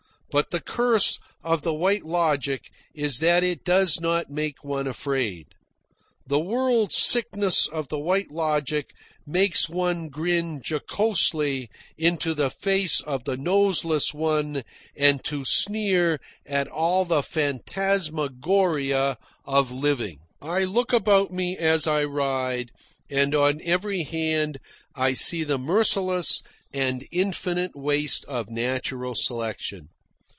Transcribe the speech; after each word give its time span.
But 0.33 0.51
the 0.51 0.61
curse 0.61 1.19
of 1.43 1.61
the 1.63 1.73
White 1.73 2.05
Logic 2.05 2.63
is 2.95 3.19
that 3.19 3.43
it 3.43 3.65
does 3.65 3.99
not 3.99 4.29
make 4.29 4.63
one 4.63 4.87
afraid. 4.87 5.47
The 6.25 6.39
world 6.39 6.93
sickness 6.93 7.67
of 7.67 7.89
the 7.89 7.99
White 7.99 8.31
Logic 8.31 8.93
makes 9.27 9.67
one 9.67 10.07
grin 10.07 10.61
jocosely 10.65 11.67
into 11.97 12.33
the 12.33 12.49
face 12.49 13.01
of 13.01 13.25
the 13.25 13.35
Noseless 13.35 14.13
One 14.13 14.63
and 14.95 15.21
to 15.25 15.43
sneer 15.43 16.17
at 16.45 16.69
all 16.69 17.03
the 17.03 17.23
phantasmagoria 17.23 19.17
of 19.43 19.71
living. 19.73 20.19
I 20.41 20.63
look 20.63 20.93
about 20.93 21.31
me 21.31 21.57
as 21.57 21.85
I 21.87 22.05
ride 22.05 22.71
and 23.09 23.35
on 23.35 23.59
every 23.65 24.03
hand 24.03 24.59
I 24.95 25.11
see 25.11 25.43
the 25.43 25.57
merciless 25.57 26.41
and 26.73 27.05
infinite 27.11 27.75
waste 27.75 28.23
of 28.29 28.49
natural 28.49 29.13
selection. 29.13 29.89